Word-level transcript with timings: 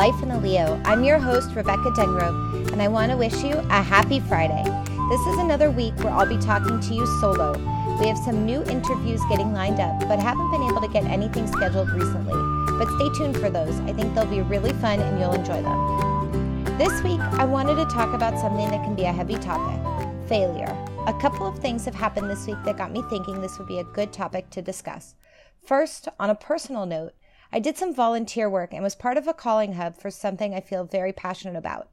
Life 0.00 0.22
in 0.22 0.30
the 0.30 0.38
Leo. 0.38 0.80
I'm 0.86 1.04
your 1.04 1.18
host, 1.18 1.54
Rebecca 1.54 1.90
Dengrove, 1.90 2.72
and 2.72 2.80
I 2.80 2.88
want 2.88 3.10
to 3.10 3.18
wish 3.18 3.44
you 3.44 3.52
a 3.52 3.82
happy 3.82 4.18
Friday. 4.18 4.64
This 5.10 5.20
is 5.26 5.36
another 5.36 5.70
week 5.70 5.94
where 5.98 6.10
I'll 6.10 6.26
be 6.26 6.38
talking 6.38 6.80
to 6.80 6.94
you 6.94 7.04
solo. 7.20 7.52
We 8.00 8.06
have 8.06 8.16
some 8.16 8.46
new 8.46 8.62
interviews 8.62 9.20
getting 9.28 9.52
lined 9.52 9.78
up, 9.78 10.00
but 10.08 10.18
haven't 10.18 10.50
been 10.52 10.62
able 10.62 10.80
to 10.80 10.88
get 10.88 11.04
anything 11.04 11.46
scheduled 11.46 11.90
recently. 11.90 12.32
But 12.78 12.88
stay 12.96 13.10
tuned 13.18 13.36
for 13.36 13.50
those. 13.50 13.78
I 13.80 13.92
think 13.92 14.14
they'll 14.14 14.24
be 14.24 14.40
really 14.40 14.72
fun 14.72 15.00
and 15.00 15.20
you'll 15.20 15.34
enjoy 15.34 15.60
them. 15.60 16.78
This 16.78 17.02
week, 17.02 17.20
I 17.20 17.44
wanted 17.44 17.74
to 17.74 17.84
talk 17.94 18.14
about 18.14 18.40
something 18.40 18.70
that 18.70 18.82
can 18.82 18.94
be 18.94 19.04
a 19.04 19.12
heavy 19.12 19.36
topic 19.36 19.86
failure. 20.30 20.74
A 21.08 21.12
couple 21.20 21.46
of 21.46 21.58
things 21.58 21.84
have 21.84 21.94
happened 21.94 22.30
this 22.30 22.46
week 22.46 22.56
that 22.64 22.78
got 22.78 22.90
me 22.90 23.02
thinking 23.10 23.42
this 23.42 23.58
would 23.58 23.68
be 23.68 23.80
a 23.80 23.84
good 23.84 24.14
topic 24.14 24.48
to 24.48 24.62
discuss. 24.62 25.14
First, 25.62 26.08
on 26.18 26.30
a 26.30 26.34
personal 26.34 26.86
note, 26.86 27.12
I 27.52 27.58
did 27.58 27.76
some 27.76 27.92
volunteer 27.92 28.48
work 28.48 28.72
and 28.72 28.82
was 28.82 28.94
part 28.94 29.16
of 29.16 29.26
a 29.26 29.34
calling 29.34 29.72
hub 29.72 29.96
for 29.96 30.10
something 30.10 30.54
I 30.54 30.60
feel 30.60 30.84
very 30.84 31.12
passionate 31.12 31.56
about. 31.58 31.88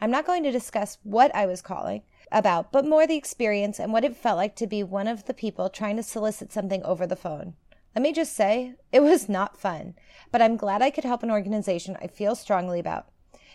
I'm 0.00 0.10
not 0.10 0.26
going 0.26 0.42
to 0.44 0.50
discuss 0.50 0.98
what 1.02 1.34
I 1.34 1.44
was 1.44 1.60
calling 1.60 2.02
about, 2.32 2.72
but 2.72 2.86
more 2.86 3.06
the 3.06 3.16
experience 3.16 3.78
and 3.78 3.92
what 3.92 4.04
it 4.04 4.16
felt 4.16 4.38
like 4.38 4.56
to 4.56 4.66
be 4.66 4.82
one 4.82 5.06
of 5.06 5.26
the 5.26 5.34
people 5.34 5.68
trying 5.68 5.96
to 5.96 6.02
solicit 6.02 6.52
something 6.52 6.82
over 6.84 7.06
the 7.06 7.16
phone. 7.16 7.54
Let 7.94 8.02
me 8.02 8.12
just 8.12 8.34
say, 8.34 8.74
it 8.92 9.00
was 9.00 9.28
not 9.28 9.60
fun, 9.60 9.94
but 10.32 10.40
I'm 10.40 10.56
glad 10.56 10.82
I 10.82 10.90
could 10.90 11.04
help 11.04 11.22
an 11.22 11.30
organization 11.30 11.98
I 12.00 12.06
feel 12.06 12.34
strongly 12.34 12.80
about. 12.80 13.08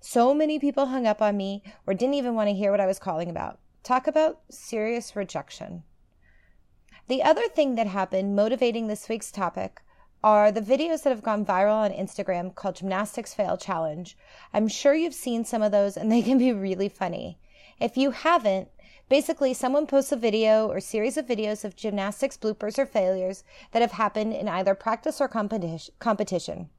So 0.00 0.32
many 0.32 0.58
people 0.58 0.86
hung 0.86 1.06
up 1.06 1.20
on 1.20 1.36
me 1.36 1.62
or 1.86 1.92
didn't 1.92 2.14
even 2.14 2.34
want 2.34 2.48
to 2.48 2.54
hear 2.54 2.70
what 2.70 2.80
I 2.80 2.86
was 2.86 2.98
calling 2.98 3.28
about. 3.28 3.58
Talk 3.82 4.06
about 4.06 4.40
serious 4.48 5.16
rejection. 5.16 5.82
The 7.08 7.22
other 7.22 7.48
thing 7.48 7.74
that 7.74 7.88
happened 7.88 8.36
motivating 8.36 8.86
this 8.86 9.08
week's 9.08 9.32
topic 9.32 9.82
are 10.24 10.52
the 10.52 10.60
videos 10.60 11.02
that 11.02 11.10
have 11.10 11.22
gone 11.22 11.44
viral 11.44 11.74
on 11.74 11.90
Instagram 11.90 12.54
called 12.54 12.76
Gymnastics 12.76 13.34
Fail 13.34 13.56
Challenge. 13.56 14.16
I'm 14.54 14.68
sure 14.68 14.94
you've 14.94 15.14
seen 15.14 15.44
some 15.44 15.62
of 15.62 15.72
those 15.72 15.96
and 15.96 16.12
they 16.12 16.22
can 16.22 16.38
be 16.38 16.52
really 16.52 16.88
funny. 16.88 17.38
If 17.80 17.96
you 17.96 18.12
haven't, 18.12 18.68
basically 19.08 19.52
someone 19.52 19.86
posts 19.86 20.12
a 20.12 20.16
video 20.16 20.68
or 20.68 20.78
series 20.78 21.16
of 21.16 21.26
videos 21.26 21.64
of 21.64 21.74
gymnastics 21.74 22.36
bloopers 22.36 22.78
or 22.78 22.86
failures 22.86 23.42
that 23.72 23.82
have 23.82 23.92
happened 23.92 24.32
in 24.32 24.48
either 24.48 24.76
practice 24.76 25.20
or 25.20 25.26
competition. 25.26 26.70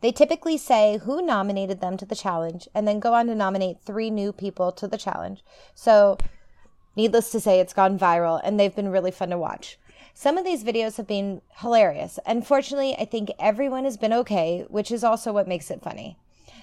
They 0.00 0.10
typically 0.10 0.56
say 0.56 0.98
who 1.04 1.20
nominated 1.20 1.80
them 1.80 1.98
to 1.98 2.06
the 2.06 2.16
challenge 2.16 2.68
and 2.74 2.88
then 2.88 3.00
go 3.00 3.12
on 3.12 3.26
to 3.26 3.34
nominate 3.34 3.80
three 3.80 4.10
new 4.10 4.32
people 4.32 4.72
to 4.72 4.88
the 4.88 4.96
challenge. 4.96 5.44
So, 5.74 6.16
needless 6.96 7.30
to 7.32 7.40
say, 7.40 7.60
it's 7.60 7.74
gone 7.74 7.98
viral 7.98 8.40
and 8.42 8.58
they've 8.58 8.74
been 8.74 8.88
really 8.88 9.10
fun 9.10 9.28
to 9.28 9.38
watch. 9.38 9.78
Some 10.14 10.38
of 10.38 10.44
these 10.44 10.62
videos 10.62 10.96
have 10.98 11.06
been 11.06 11.42
hilarious. 11.56 12.18
Unfortunately, 12.26 12.94
I 12.98 13.04
think 13.04 13.30
everyone 13.38 13.84
has 13.84 13.96
been 13.96 14.12
okay, 14.12 14.64
which 14.68 14.90
is 14.90 15.02
also 15.02 15.32
what 15.32 15.48
makes 15.48 15.70
it 15.70 15.82
funny. 15.82 16.16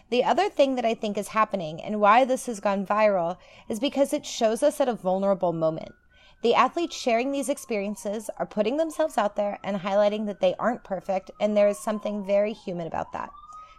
The 0.10 0.24
other 0.24 0.50
thing 0.50 0.76
that 0.76 0.86
I 0.86 0.94
think 0.94 1.18
is 1.18 1.30
happening 1.30 1.82
and 1.82 2.00
why 2.00 2.26
this 2.26 2.48
has 2.48 2.60
gone 2.60 2.86
viral 2.86 3.38
is 3.68 3.80
because 3.80 4.14
it 4.14 4.26
shows 4.26 4.64
us 4.64 4.80
at 4.80 4.88
a 4.88 4.94
vulnerable 4.94 5.54
moment. 5.54 5.94
The 6.42 6.56
athletes 6.56 6.96
sharing 6.96 7.32
these 7.32 7.50
experiences 7.50 8.30
are 8.38 8.46
putting 8.46 8.78
themselves 8.78 9.18
out 9.18 9.36
there 9.36 9.60
and 9.64 9.78
highlighting 9.78 10.26
that 10.28 10.40
they 10.40 10.56
aren't 10.58 10.86
perfect, 10.86 11.30
and 11.42 11.56
there 11.56 11.68
is 11.68 11.78
something 11.78 12.26
very 12.26 12.54
human 12.54 12.88
about 12.88 13.12
that. 13.12 13.30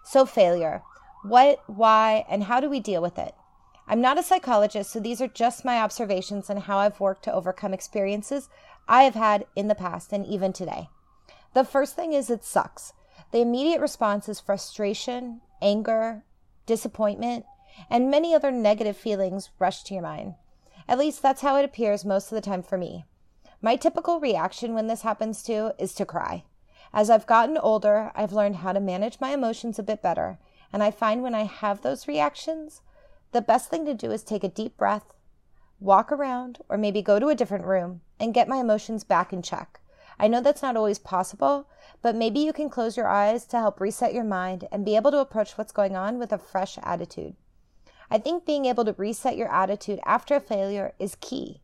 So, 0.05 0.27
failure. 0.27 0.83
What, 1.23 1.63
why, 1.67 2.27
and 2.29 2.45
how 2.45 2.61
do 2.61 2.69
we 2.69 2.81
deal 2.81 3.01
with 3.01 3.19
it? 3.19 3.35
I'm 3.87 4.01
not 4.01 4.19
a 4.19 4.23
psychologist, 4.23 4.91
so 4.91 5.01
these 5.01 5.21
are 5.21 5.29
just 5.29 5.65
my 5.65 5.81
observations 5.81 6.49
and 6.49 6.61
how 6.61 6.79
I've 6.79 7.01
worked 7.01 7.25
to 7.25 7.33
overcome 7.33 7.75
experiences 7.75 8.49
I 8.89 9.03
have 9.03 9.15
had 9.15 9.47
in 9.57 9.69
the 9.69 9.75
past 9.75 10.13
and 10.13 10.25
even 10.27 10.53
today. 10.53 10.89
The 11.55 11.65
first 11.65 11.97
thing 11.97 12.13
is 12.13 12.31
it 12.31 12.45
sucks. 12.45 12.93
The 13.33 13.41
immediate 13.41 13.81
response 13.81 14.29
is 14.29 14.41
frustration, 14.41 15.41
anger, 15.61 16.25
disappointment, 16.67 17.45
and 17.89 18.11
many 18.11 18.35
other 18.35 18.51
negative 18.51 18.97
feelings 18.97 19.51
rush 19.59 19.83
to 19.85 19.95
your 19.95 20.03
mind. 20.03 20.35
At 20.89 20.99
least 20.99 21.23
that's 21.23 21.43
how 21.43 21.57
it 21.57 21.65
appears 21.65 22.05
most 22.05 22.31
of 22.31 22.37
the 22.37 22.41
time 22.41 22.63
for 22.63 22.77
me. 22.77 23.05
My 23.63 23.77
typical 23.77 24.21
reaction 24.21 24.75
when 24.75 24.87
this 24.87 25.03
happens 25.03 25.43
to 25.45 25.75
is 25.79 25.95
to 25.95 26.07
cry. 26.07 26.45
As 26.93 27.11
I've 27.11 27.27
gotten 27.27 27.59
older, 27.59 28.11
I've 28.15 28.33
learned 28.33 28.57
how 28.57 28.73
to 28.73 28.81
manage 28.81 29.21
my 29.21 29.31
emotions 29.31 29.79
a 29.79 29.85
bit 29.85 30.03
better, 30.03 30.39
and 30.73 30.83
I 30.83 30.91
find 30.91 31.23
when 31.23 31.35
I 31.35 31.45
have 31.45 31.83
those 31.83 32.09
reactions, 32.09 32.81
the 33.33 33.41
best 33.41 33.71
thing 33.71 33.85
to 33.87 33.95
do 33.95 34.11
is 34.11 34.25
take 34.25 34.43
a 34.43 34.49
deep 34.49 34.77
breath, 34.77 35.15
walk 35.79 36.11
around, 36.11 36.59
or 36.69 36.77
maybe 36.77 37.01
go 37.01 37.21
to 37.21 37.29
a 37.29 37.35
different 37.35 37.65
room 37.65 38.01
and 38.19 38.35
get 38.35 38.49
my 38.49 38.57
emotions 38.57 39.05
back 39.05 39.33
in 39.33 39.41
check. 39.41 39.81
I 40.19 40.29
know 40.29 40.41
that's 40.41 40.63
not 40.63 40.77
always 40.77 40.99
possible, 40.99 41.69
but 42.03 42.17
maybe 42.17 42.41
you 42.41 42.53
can 42.53 42.69
close 42.69 42.97
your 42.97 43.09
eyes 43.09 43.47
to 43.47 43.59
help 43.59 43.81
reset 43.81 44.13
your 44.13 44.25
mind 44.25 44.67
and 44.73 44.85
be 44.85 44.97
able 44.97 45.11
to 45.13 45.21
approach 45.21 45.57
what's 45.57 45.73
going 45.73 45.97
on 45.97 46.19
with 46.19 46.33
a 46.33 46.39
fresh 46.39 46.77
attitude. 46.83 47.37
I 48.11 48.19
think 48.19 48.45
being 48.45 48.67
able 48.67 48.85
to 48.85 48.95
reset 48.99 49.37
your 49.37 49.51
attitude 49.51 50.01
after 50.05 50.35
a 50.35 50.41
failure 50.41 50.93
is 50.99 51.17
key. 51.21 51.61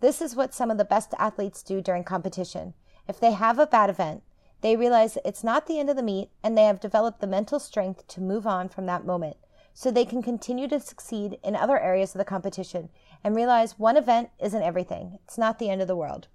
This 0.00 0.22
is 0.22 0.34
what 0.34 0.54
some 0.54 0.70
of 0.70 0.78
the 0.78 0.84
best 0.84 1.12
athletes 1.18 1.62
do 1.62 1.82
during 1.82 2.02
competition. 2.02 2.72
If 3.06 3.20
they 3.20 3.32
have 3.32 3.58
a 3.58 3.66
bad 3.66 3.90
event, 3.90 4.22
they 4.62 4.74
realize 4.74 5.18
it's 5.24 5.44
not 5.44 5.66
the 5.66 5.78
end 5.78 5.90
of 5.90 5.96
the 5.96 6.02
meet 6.02 6.30
and 6.42 6.56
they 6.56 6.64
have 6.64 6.80
developed 6.80 7.20
the 7.20 7.26
mental 7.26 7.60
strength 7.60 8.06
to 8.08 8.20
move 8.20 8.46
on 8.46 8.70
from 8.70 8.86
that 8.86 9.04
moment 9.04 9.36
so 9.72 9.90
they 9.90 10.04
can 10.04 10.22
continue 10.22 10.68
to 10.68 10.80
succeed 10.80 11.38
in 11.42 11.56
other 11.56 11.78
areas 11.78 12.14
of 12.14 12.18
the 12.18 12.24
competition 12.24 12.88
and 13.22 13.34
realize 13.34 13.78
one 13.78 13.96
event 13.96 14.30
isn't 14.38 14.62
everything. 14.62 15.18
It's 15.24 15.38
not 15.38 15.58
the 15.58 15.70
end 15.70 15.80
of 15.80 15.88
the 15.88 15.96
world. 15.96 16.28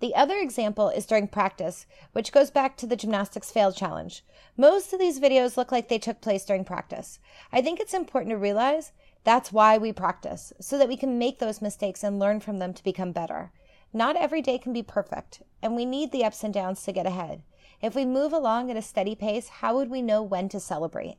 The 0.00 0.14
other 0.16 0.36
example 0.38 0.88
is 0.88 1.06
during 1.06 1.28
practice, 1.28 1.86
which 2.12 2.32
goes 2.32 2.50
back 2.50 2.76
to 2.78 2.86
the 2.88 2.96
gymnastics 2.96 3.52
fail 3.52 3.72
challenge. 3.72 4.24
Most 4.56 4.92
of 4.92 4.98
these 4.98 5.20
videos 5.20 5.56
look 5.56 5.70
like 5.70 5.88
they 5.88 6.00
took 6.00 6.20
place 6.20 6.44
during 6.44 6.64
practice. 6.64 7.20
I 7.52 7.62
think 7.62 7.78
it's 7.78 7.94
important 7.94 8.30
to 8.30 8.36
realize 8.36 8.90
that's 9.22 9.52
why 9.52 9.78
we 9.78 9.92
practice, 9.92 10.52
so 10.60 10.76
that 10.76 10.88
we 10.88 10.96
can 10.96 11.18
make 11.18 11.38
those 11.38 11.62
mistakes 11.62 12.02
and 12.02 12.18
learn 12.18 12.40
from 12.40 12.58
them 12.58 12.74
to 12.74 12.82
become 12.82 13.12
better. 13.12 13.52
Not 13.92 14.16
every 14.16 14.42
day 14.42 14.58
can 14.58 14.72
be 14.72 14.82
perfect, 14.82 15.42
and 15.62 15.76
we 15.76 15.84
need 15.84 16.10
the 16.10 16.24
ups 16.24 16.42
and 16.42 16.52
downs 16.52 16.82
to 16.82 16.92
get 16.92 17.06
ahead. 17.06 17.42
If 17.80 17.94
we 17.94 18.04
move 18.04 18.32
along 18.32 18.72
at 18.72 18.76
a 18.76 18.82
steady 18.82 19.14
pace, 19.14 19.48
how 19.48 19.76
would 19.76 19.88
we 19.88 20.02
know 20.02 20.20
when 20.20 20.48
to 20.48 20.58
celebrate? 20.58 21.18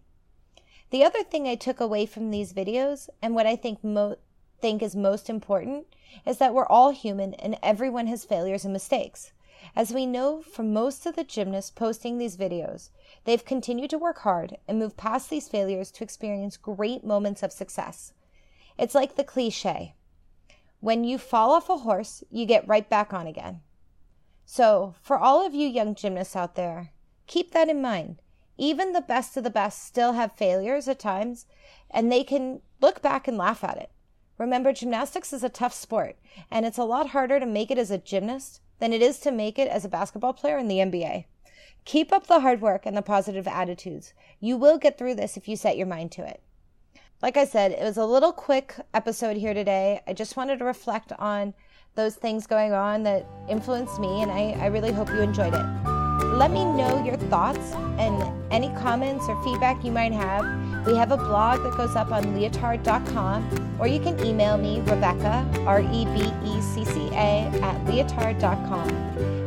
The 0.94 1.04
other 1.04 1.24
thing 1.24 1.48
I 1.48 1.56
took 1.56 1.80
away 1.80 2.06
from 2.06 2.30
these 2.30 2.54
videos, 2.54 3.10
and 3.20 3.34
what 3.34 3.48
I 3.48 3.56
think 3.56 3.84
mo- 3.84 4.18
think 4.62 4.84
is 4.84 4.96
most 4.96 5.28
important, 5.28 5.88
is 6.24 6.38
that 6.38 6.54
we're 6.54 6.68
all 6.68 6.92
human 6.92 7.34
and 7.34 7.58
everyone 7.64 8.06
has 8.06 8.26
failures 8.26 8.64
and 8.64 8.72
mistakes. 8.72 9.32
As 9.76 9.92
we 9.92 10.06
know 10.06 10.44
from 10.44 10.72
most 10.72 11.08
of 11.08 11.16
the 11.16 11.24
gymnasts 11.24 11.72
posting 11.72 12.20
these 12.20 12.38
videos, 12.38 12.92
they've 13.24 13.44
continued 13.44 13.90
to 13.90 13.98
work 13.98 14.20
hard 14.20 14.58
and 14.68 14.78
move 14.78 14.96
past 14.96 15.32
these 15.32 15.50
failures 15.50 15.90
to 15.94 16.04
experience 16.04 16.58
great 16.58 17.04
moments 17.04 17.42
of 17.42 17.52
success. 17.52 18.14
It's 18.78 18.94
like 18.94 19.16
the 19.16 19.24
cliche 19.24 19.96
when 20.80 21.04
you 21.04 21.18
fall 21.18 21.54
off 21.54 21.70
a 21.70 21.78
horse, 21.78 22.24
you 22.30 22.46
get 22.46 22.68
right 22.68 22.88
back 22.88 23.12
on 23.14 23.26
again. 23.26 23.62
So, 24.46 24.94
for 25.02 25.18
all 25.18 25.44
of 25.44 25.56
you 25.56 25.68
young 25.68 25.96
gymnasts 25.96 26.36
out 26.36 26.54
there, 26.54 26.92
keep 27.26 27.52
that 27.54 27.68
in 27.68 27.82
mind. 27.82 28.20
Even 28.64 28.94
the 28.94 29.02
best 29.02 29.36
of 29.36 29.44
the 29.44 29.50
best 29.50 29.84
still 29.84 30.14
have 30.14 30.38
failures 30.38 30.88
at 30.88 30.98
times, 30.98 31.46
and 31.92 32.10
they 32.10 32.24
can 32.24 32.62
look 32.80 33.02
back 33.02 33.28
and 33.28 33.38
laugh 33.38 33.62
at 33.62 33.76
it. 33.76 33.92
Remember, 34.38 34.72
gymnastics 34.72 35.34
is 35.34 35.44
a 35.44 35.50
tough 35.50 35.74
sport, 35.74 36.16
and 36.50 36.66
it's 36.66 36.78
a 36.78 36.86
lot 36.86 37.10
harder 37.10 37.42
to 37.42 37.46
make 37.46 37.72
it 37.72 37.78
as 37.78 37.92
a 37.92 37.98
gymnast 37.98 38.62
than 38.80 38.94
it 38.94 39.02
is 39.02 39.20
to 39.20 39.32
make 39.32 39.60
it 39.60 39.68
as 39.68 39.84
a 39.84 39.90
basketball 39.90 40.32
player 40.32 40.58
in 40.58 40.70
the 40.70 40.78
NBA. 40.78 41.26
Keep 41.84 42.14
up 42.14 42.28
the 42.28 42.40
hard 42.40 42.62
work 42.62 42.86
and 42.86 42.96
the 42.96 43.02
positive 43.02 43.50
attitudes. 43.50 44.14
You 44.40 44.56
will 44.56 44.78
get 44.78 44.98
through 44.98 45.16
this 45.16 45.36
if 45.36 45.50
you 45.50 45.58
set 45.58 45.76
your 45.76 45.88
mind 45.88 46.14
to 46.14 46.26
it. 46.26 46.42
Like 47.22 47.36
I 47.36 47.44
said, 47.44 47.74
it 47.74 47.84
was 47.84 47.98
a 47.98 48.06
little 48.06 48.32
quick 48.32 48.76
episode 48.94 49.36
here 49.36 49.54
today. 49.54 50.00
I 50.08 50.14
just 50.14 50.38
wanted 50.38 50.60
to 50.60 50.64
reflect 50.64 51.12
on 51.20 51.54
those 51.96 52.16
things 52.16 52.48
going 52.48 52.72
on 52.72 53.04
that 53.04 53.28
influenced 53.50 54.00
me, 54.00 54.22
and 54.22 54.32
I, 54.32 54.56
I 54.58 54.68
really 54.68 54.94
hope 54.94 55.10
you 55.10 55.20
enjoyed 55.20 55.54
it. 55.54 55.93
Let 56.22 56.52
me 56.52 56.66
know 56.66 57.04
your 57.04 57.18
thoughts 57.18 57.74
and 57.98 58.24
any 58.52 58.70
comments 58.80 59.26
or 59.28 59.42
feedback 59.44 59.84
you 59.84 59.92
might 59.92 60.14
have. 60.14 60.46
We 60.86 60.96
have 60.98 61.12
a 61.12 61.18
blog 61.18 61.64
that 61.64 61.78
goes 61.78 61.96
up 61.96 62.12
on 62.12 62.24
leotard.com, 62.36 63.78
or 63.80 63.88
you 63.88 64.00
can 64.00 64.20
email 64.26 64.58
me, 64.58 64.80
Rebecca, 64.82 65.48
R 65.66 65.82
E 65.82 66.06
B 66.06 66.32
E 66.46 66.62
C 66.62 66.86
C 66.86 67.08
A, 67.14 67.50
at 67.62 67.86
leotard.com. 67.86 68.90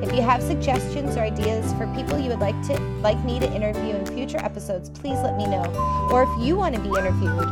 If 0.03 0.15
you 0.15 0.23
have 0.23 0.43
suggestions 0.43 1.17
or 1.17 1.21
ideas 1.21 1.73
for 1.75 1.87
people 1.95 2.19
you 2.19 2.31
would 2.31 2.41
like 2.41 2.61
to 2.69 2.79
like 3.01 3.23
me 3.25 3.39
to 3.41 3.53
interview 3.53 3.95
in 3.97 4.07
future 4.07 4.39
episodes, 4.39 4.89
please 4.89 5.19
let 5.21 5.37
me 5.37 5.47
know. 5.47 5.65
Or 6.11 6.23
if 6.23 6.47
you 6.47 6.57
want 6.57 6.75
to 6.75 6.81
be 6.81 6.89
interviewed, 6.89 7.49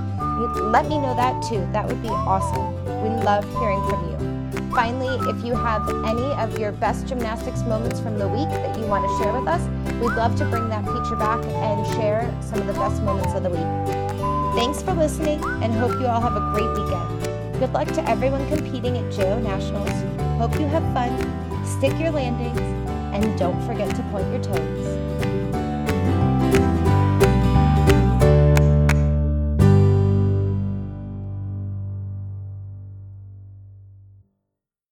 let 0.73 0.87
me 0.87 0.99
know 0.99 1.15
that 1.15 1.43
too. 1.43 1.67
That 1.73 1.87
would 1.87 2.03
be 2.03 2.09
awesome. 2.09 2.75
We 3.03 3.11
love 3.25 3.45
hearing 3.59 3.87
from 3.89 4.11
you. 4.11 4.34
Finally, 4.75 5.31
if 5.31 5.45
you 5.45 5.55
have 5.55 5.89
any 6.05 6.33
of 6.35 6.59
your 6.59 6.73
best 6.73 7.07
gymnastics 7.07 7.63
moments 7.63 8.01
from 8.01 8.19
the 8.19 8.27
week 8.27 8.49
that 8.49 8.77
you 8.77 8.85
want 8.87 9.09
to 9.09 9.23
share 9.23 9.33
with 9.33 9.47
us, 9.47 9.63
we'd 10.01 10.17
love 10.17 10.35
to 10.35 10.45
bring 10.47 10.69
that 10.69 10.85
feature 10.85 11.15
back 11.15 11.39
and 11.45 11.87
share 11.95 12.29
some 12.43 12.59
of 12.59 12.67
the 12.67 12.73
best 12.73 13.01
moments 13.05 13.33
of 13.35 13.45
the 13.45 13.51
week. 13.51 13.95
Thanks 14.57 14.83
for 14.83 14.93
listening 14.93 15.41
and 15.63 15.73
hope 15.73 15.93
you 16.01 16.07
all 16.07 16.21
have 16.21 16.35
a 16.35 16.41
great 16.51 16.69
weekend. 16.71 17.61
Good 17.61 17.73
luck 17.73 17.87
to 17.95 18.11
everyone 18.11 18.49
competing 18.49 18.97
at 18.99 19.13
JO 19.13 19.39
Nationals. 19.39 19.91
Hope 20.41 20.59
you 20.59 20.67
have 20.67 20.83
fun, 20.93 21.15
stick 21.65 21.97
your 22.01 22.11
landings, 22.11 22.59
and 23.15 23.39
don't 23.39 23.65
forget 23.69 23.95
to 23.95 24.03
point 24.11 24.29
your 24.33 24.43
toes. 24.43 24.84